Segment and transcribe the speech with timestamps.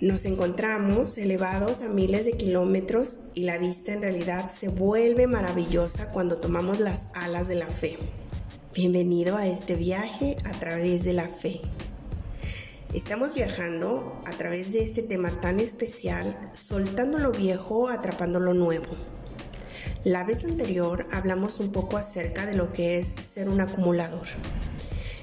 [0.00, 6.10] Nos encontramos elevados a miles de kilómetros y la vista en realidad se vuelve maravillosa
[6.10, 7.98] cuando tomamos las alas de la fe.
[8.74, 11.60] Bienvenido a este viaje a través de la fe.
[12.94, 18.96] Estamos viajando a través de este tema tan especial, soltando lo viejo, atrapando lo nuevo.
[20.04, 24.28] La vez anterior hablamos un poco acerca de lo que es ser un acumulador.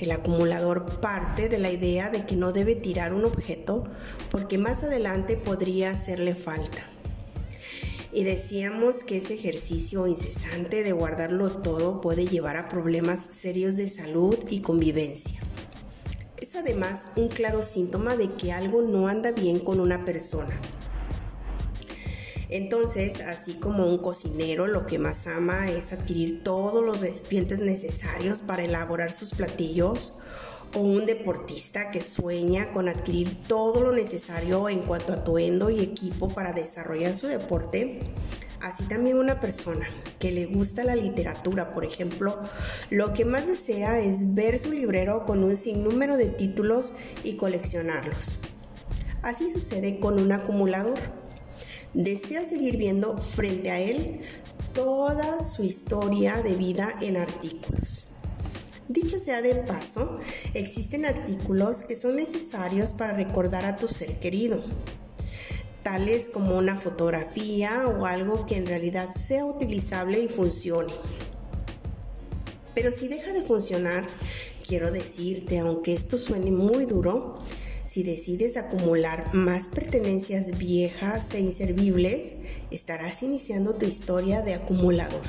[0.00, 3.84] El acumulador parte de la idea de que no debe tirar un objeto
[4.30, 6.88] porque más adelante podría hacerle falta.
[8.10, 13.90] Y decíamos que ese ejercicio incesante de guardarlo todo puede llevar a problemas serios de
[13.90, 15.38] salud y convivencia.
[16.40, 20.58] Es además un claro síntoma de que algo no anda bien con una persona.
[22.50, 28.42] Entonces, así como un cocinero lo que más ama es adquirir todos los recipientes necesarios
[28.42, 30.20] para elaborar sus platillos,
[30.74, 35.80] o un deportista que sueña con adquirir todo lo necesario en cuanto a atuendo y
[35.80, 38.00] equipo para desarrollar su deporte,
[38.62, 42.38] así también una persona que le gusta la literatura, por ejemplo,
[42.90, 46.92] lo que más desea es ver su librero con un sinnúmero de títulos
[47.24, 48.38] y coleccionarlos.
[49.22, 51.19] Así sucede con un acumulador
[51.94, 54.20] desea seguir viendo frente a él
[54.72, 58.06] toda su historia de vida en artículos.
[58.88, 60.18] Dicho sea de paso,
[60.54, 64.64] existen artículos que son necesarios para recordar a tu ser querido,
[65.84, 70.92] tales como una fotografía o algo que en realidad sea utilizable y funcione.
[72.74, 74.06] Pero si deja de funcionar,
[74.66, 77.38] quiero decirte, aunque esto suene muy duro,
[77.90, 82.36] si decides acumular más pertenencias viejas e inservibles,
[82.70, 85.24] estarás iniciando tu historia de acumulador.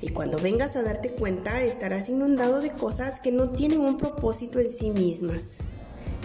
[0.00, 4.58] Y cuando vengas a darte cuenta, estarás inundado de cosas que no tienen un propósito
[4.58, 5.58] en sí mismas,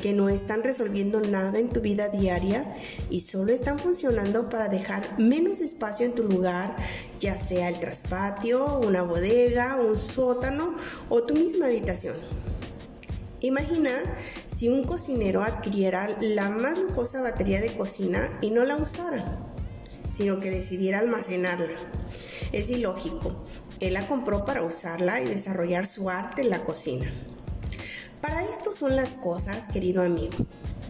[0.02, 2.74] que no están resolviendo nada en tu vida diaria
[3.10, 6.78] y solo están funcionando para dejar menos espacio en tu lugar,
[7.20, 10.76] ya sea el traspatio, una bodega, un sótano
[11.10, 12.16] o tu misma habitación.
[13.42, 13.92] Imagina
[14.48, 19.24] si un cocinero adquiriera la más lujosa batería de cocina y no la usara,
[20.10, 21.78] sino que decidiera almacenarla.
[22.52, 23.46] Es ilógico.
[23.80, 27.10] Él la compró para usarla y desarrollar su arte en la cocina.
[28.20, 30.36] Para esto son las cosas, querido amigo.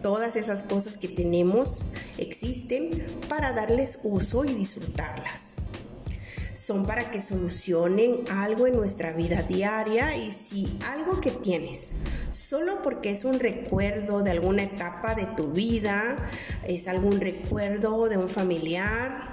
[0.02, 1.82] Todas esas cosas que tenemos
[2.18, 5.60] existen para darles uso y disfrutarlas
[6.60, 11.88] son para que solucionen algo en nuestra vida diaria y si algo que tienes,
[12.30, 16.16] solo porque es un recuerdo de alguna etapa de tu vida,
[16.66, 19.30] es algún recuerdo de un familiar,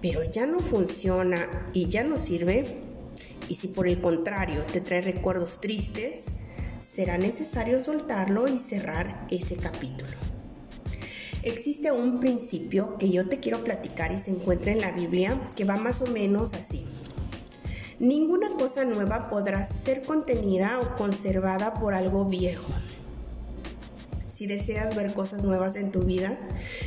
[0.00, 2.82] pero ya no funciona y ya no sirve,
[3.48, 6.28] y si por el contrario te trae recuerdos tristes,
[6.80, 10.08] será necesario soltarlo y cerrar ese capítulo
[11.42, 15.64] existe un principio que yo te quiero platicar y se encuentra en la Biblia que
[15.64, 16.84] va más o menos así.
[18.00, 22.72] Ninguna cosa nueva podrá ser contenida o conservada por algo viejo.
[24.28, 26.38] Si deseas ver cosas nuevas en tu vida,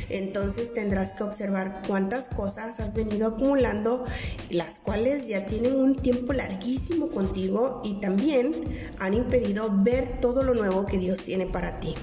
[0.08, 4.06] entonces tendrás que observar cuántas cosas has venido acumulando,
[4.48, 8.54] las cuales ya tienen un tiempo larguísimo contigo y también
[8.98, 11.94] han impedido ver todo lo nuevo que Dios tiene para ti.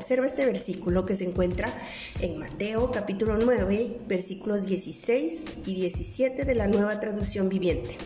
[0.00, 1.70] Observa este versículo que se encuentra
[2.22, 7.98] en Mateo capítulo 9, versículos 16 y 17 de la nueva traducción viviente.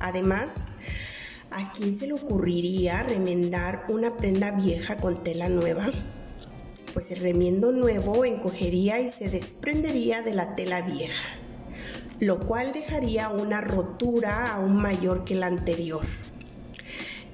[0.00, 0.66] Además,
[1.52, 5.92] ¿a quién se le ocurriría remendar una prenda vieja con tela nueva?
[6.94, 11.28] Pues el remiendo nuevo encogería y se desprendería de la tela vieja,
[12.18, 16.04] lo cual dejaría una rotura aún mayor que la anterior.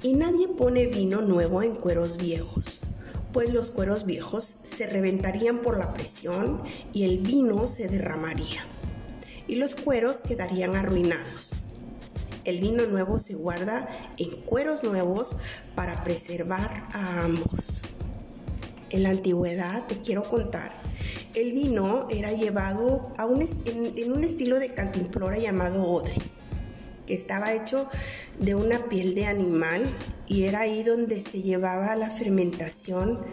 [0.03, 2.83] Y nadie pone vino nuevo en cueros viejos
[3.33, 6.61] pues los cueros viejos se reventarían por la presión
[6.93, 8.65] y el vino se derramaría,
[9.47, 11.55] y los cueros quedarían arruinados.
[12.45, 15.35] El vino nuevo se guarda en cueros nuevos
[15.75, 17.81] para preservar a ambos.
[18.89, 20.71] En la antigüedad, te quiero contar,
[21.35, 26.15] el vino era llevado un, en, en un estilo de cantimplora llamado odre
[27.07, 27.89] que estaba hecho
[28.39, 29.83] de una piel de animal
[30.27, 33.25] y era ahí donde se llevaba la fermentación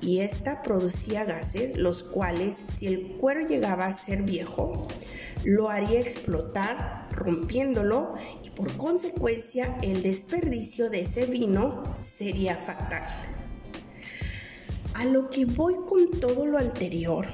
[0.00, 4.88] y esta producía gases, los cuales si el cuero llegaba a ser viejo,
[5.44, 13.06] lo haría explotar rompiéndolo y por consecuencia el desperdicio de ese vino sería fatal.
[14.94, 17.26] A lo que voy con todo lo anterior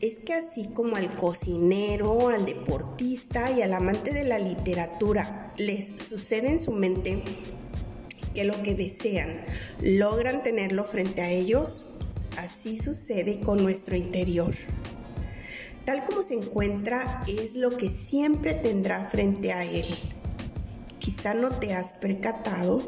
[0.00, 5.88] es que así como al cocinero, al deportista y al amante de la literatura les
[6.02, 7.22] sucede en su mente
[8.34, 9.42] que lo que desean
[9.80, 11.86] logran tenerlo frente a ellos,
[12.36, 14.54] así sucede con nuestro interior.
[15.86, 19.86] Tal como se encuentra es lo que siempre tendrá frente a él.
[21.06, 22.82] Quizá no te has percatado,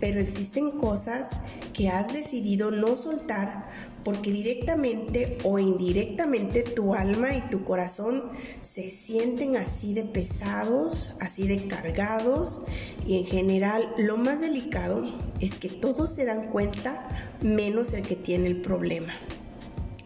[0.00, 1.30] pero existen cosas
[1.72, 3.70] que has decidido no soltar
[4.02, 8.24] porque directamente o indirectamente tu alma y tu corazón
[8.62, 12.62] se sienten así de pesados, así de cargados
[13.06, 15.08] y en general lo más delicado
[15.40, 17.06] es que todos se dan cuenta
[17.40, 19.12] menos el que tiene el problema.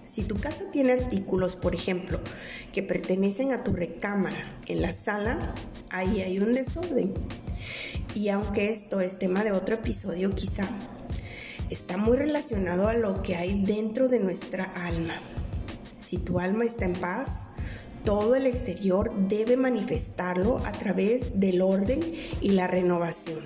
[0.07, 2.21] Si tu casa tiene artículos, por ejemplo,
[2.75, 5.55] que pertenecen a tu recámara en la sala,
[5.89, 7.15] ahí hay un desorden.
[8.15, 10.69] Y aunque esto es tema de otro episodio quizá,
[11.71, 15.15] está muy relacionado a lo que hay dentro de nuestra alma.
[16.01, 17.47] Si tu alma está en paz,
[18.05, 22.01] todo el exterior debe manifestarlo a través del orden
[22.41, 23.41] y la renovación.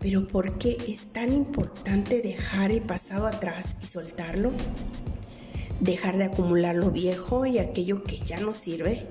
[0.00, 4.52] Pero ¿por qué es tan importante dejar el pasado atrás y soltarlo?
[5.80, 9.06] Dejar de acumular lo viejo y aquello que ya no sirve.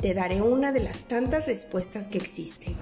[0.00, 2.76] Te daré una de las tantas respuestas que existen.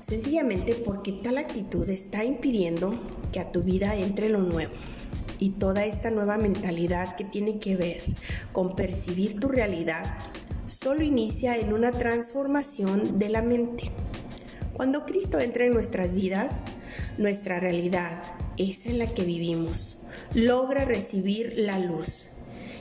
[0.00, 2.98] Sencillamente porque tal actitud está impidiendo
[3.32, 4.74] que a tu vida entre lo nuevo.
[5.38, 8.02] Y toda esta nueva mentalidad que tiene que ver
[8.52, 10.18] con percibir tu realidad
[10.66, 13.84] solo inicia en una transformación de la mente.
[14.74, 16.64] Cuando Cristo entra en nuestras vidas,
[17.16, 18.22] nuestra realidad,
[18.58, 20.02] esa en la que vivimos,
[20.34, 22.28] logra recibir la luz.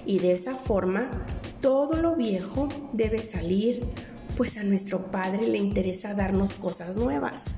[0.06, 1.26] Y de esa forma,
[1.68, 3.84] todo lo viejo debe salir
[4.38, 7.58] pues a nuestro Padre le interesa darnos cosas nuevas.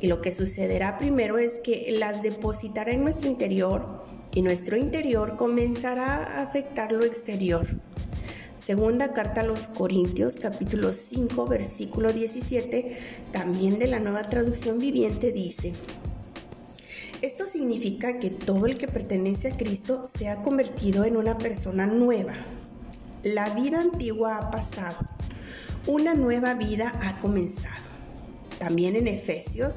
[0.00, 5.34] Y lo que sucederá primero es que las depositará en nuestro interior y nuestro interior
[5.34, 7.66] comenzará a afectar lo exterior.
[8.56, 12.96] Segunda carta a los Corintios, capítulo 5, versículo 17,
[13.32, 15.72] también de la nueva traducción viviente, dice,
[17.20, 21.84] esto significa que todo el que pertenece a Cristo se ha convertido en una persona
[21.84, 22.36] nueva.
[23.24, 24.98] La vida antigua ha pasado
[25.86, 27.82] una nueva vida ha comenzado.
[28.58, 29.76] También en Efesios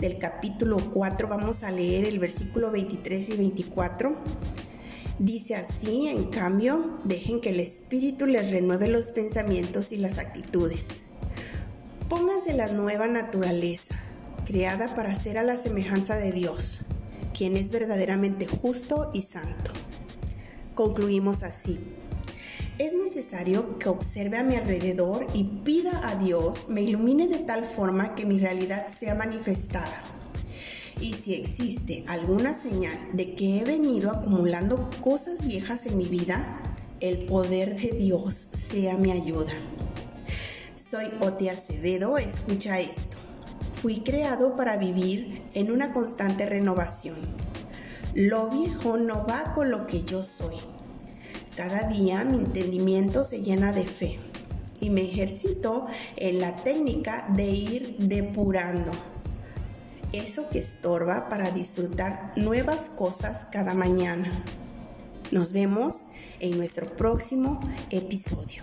[0.00, 4.18] del capítulo 4 vamos a leer el versículo 23 y 24.
[5.20, 11.04] Dice así, en cambio, dejen que el Espíritu les renueve los pensamientos y las actitudes.
[12.08, 13.94] Pónganse la nueva naturaleza,
[14.44, 16.80] creada para ser a la semejanza de Dios,
[17.32, 19.70] quien es verdaderamente justo y santo.
[20.74, 21.78] Concluimos así
[22.78, 27.64] es necesario que observe a mi alrededor y pida a Dios me ilumine de tal
[27.64, 30.02] forma que mi realidad sea manifestada.
[31.00, 36.60] Y si existe alguna señal de que he venido acumulando cosas viejas en mi vida,
[37.00, 39.52] el poder de Dios sea mi ayuda.
[40.76, 43.16] Soy Ote Acevedo, escucha esto.
[43.72, 47.16] Fui creado para vivir en una constante renovación.
[48.14, 50.56] Lo viejo no va con lo que yo soy
[51.58, 54.20] cada día mi entendimiento se llena de fe
[54.80, 58.92] y me ejercito en la técnica de ir depurando
[60.12, 64.30] eso que estorba para disfrutar nuevas cosas cada mañana.
[65.32, 66.04] Nos vemos
[66.38, 67.58] en nuestro próximo
[67.90, 68.62] episodio.